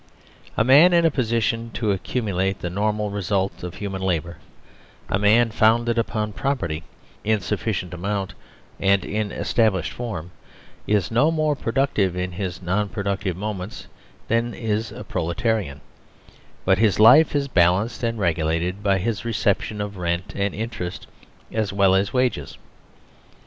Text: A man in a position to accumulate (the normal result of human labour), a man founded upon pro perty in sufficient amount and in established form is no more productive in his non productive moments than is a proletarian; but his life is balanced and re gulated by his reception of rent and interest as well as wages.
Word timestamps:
A 0.57 0.63
man 0.63 0.93
in 0.93 1.05
a 1.05 1.11
position 1.11 1.69
to 1.75 1.91
accumulate 1.91 2.57
(the 2.61 2.71
normal 2.71 3.11
result 3.11 3.61
of 3.63 3.75
human 3.75 4.01
labour), 4.01 4.37
a 5.07 5.19
man 5.19 5.51
founded 5.51 5.99
upon 5.99 6.33
pro 6.33 6.55
perty 6.55 6.81
in 7.23 7.39
sufficient 7.39 7.93
amount 7.93 8.33
and 8.79 9.05
in 9.05 9.31
established 9.31 9.91
form 9.91 10.31
is 10.87 11.11
no 11.11 11.29
more 11.29 11.55
productive 11.55 12.15
in 12.15 12.31
his 12.31 12.63
non 12.63 12.89
productive 12.89 13.37
moments 13.37 13.85
than 14.27 14.55
is 14.55 14.91
a 14.91 15.03
proletarian; 15.03 15.81
but 16.65 16.79
his 16.79 16.99
life 16.99 17.35
is 17.35 17.47
balanced 17.47 18.01
and 18.01 18.17
re 18.17 18.33
gulated 18.33 18.81
by 18.81 18.97
his 18.97 19.23
reception 19.23 19.79
of 19.81 19.97
rent 19.97 20.33
and 20.35 20.55
interest 20.55 21.05
as 21.51 21.71
well 21.71 21.93
as 21.93 22.11
wages. 22.11 22.57